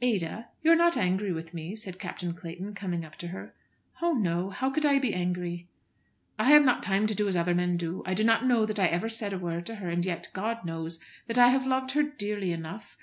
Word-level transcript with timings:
"Ada, 0.00 0.48
you 0.62 0.72
are 0.72 0.76
not 0.76 0.96
angry 0.96 1.30
with 1.30 1.52
me," 1.52 1.76
said 1.76 1.98
Captain 1.98 2.32
Clayton, 2.32 2.72
coming 2.72 3.04
up 3.04 3.16
to 3.16 3.28
her. 3.28 3.52
"Oh, 4.00 4.12
no! 4.12 4.48
How 4.48 4.70
could 4.70 4.86
I 4.86 4.98
be 4.98 5.12
angry?" 5.12 5.68
"I 6.38 6.44
have 6.44 6.64
not 6.64 6.82
time 6.82 7.06
to 7.06 7.14
do 7.14 7.28
as 7.28 7.36
other 7.36 7.54
men 7.54 7.76
do. 7.76 8.02
I 8.06 8.14
do 8.14 8.24
not 8.24 8.46
know 8.46 8.64
that 8.64 8.78
I 8.80 8.86
ever 8.86 9.10
said 9.10 9.34
a 9.34 9.38
word 9.38 9.66
to 9.66 9.74
her; 9.74 9.90
and 9.90 10.02
yet, 10.06 10.30
God 10.32 10.64
knows, 10.64 11.00
that 11.26 11.36
I 11.36 11.48
have 11.48 11.66
loved 11.66 11.90
her 11.90 12.02
dearly 12.02 12.50
enough. 12.50 12.96